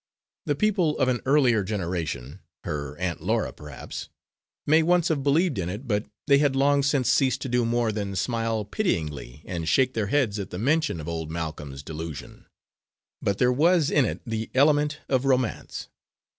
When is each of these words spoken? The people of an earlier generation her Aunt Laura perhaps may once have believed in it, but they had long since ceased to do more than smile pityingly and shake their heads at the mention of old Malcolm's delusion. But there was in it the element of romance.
The 0.47 0.55
people 0.55 0.97
of 0.97 1.09
an 1.09 1.21
earlier 1.27 1.63
generation 1.63 2.39
her 2.63 2.97
Aunt 2.97 3.21
Laura 3.21 3.53
perhaps 3.53 4.09
may 4.65 4.81
once 4.81 5.09
have 5.09 5.21
believed 5.21 5.59
in 5.59 5.69
it, 5.69 5.87
but 5.87 6.07
they 6.25 6.39
had 6.39 6.55
long 6.55 6.81
since 6.81 7.07
ceased 7.07 7.39
to 7.41 7.49
do 7.49 7.63
more 7.65 7.91
than 7.91 8.15
smile 8.15 8.65
pityingly 8.65 9.43
and 9.45 9.69
shake 9.69 9.93
their 9.93 10.07
heads 10.07 10.39
at 10.39 10.49
the 10.49 10.57
mention 10.57 10.99
of 10.99 11.07
old 11.07 11.29
Malcolm's 11.29 11.83
delusion. 11.83 12.47
But 13.21 13.37
there 13.37 13.53
was 13.53 13.91
in 13.91 14.05
it 14.05 14.21
the 14.25 14.49
element 14.55 15.01
of 15.07 15.23
romance. 15.23 15.87